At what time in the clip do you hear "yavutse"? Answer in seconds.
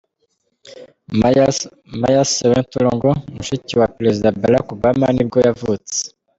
5.47-5.97